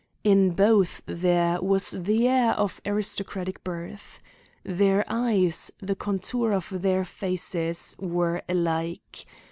[0.23, 4.19] In both there was the air of aristocratic birth.
[4.63, 9.27] Their eyes, the contour of their faces, were alike.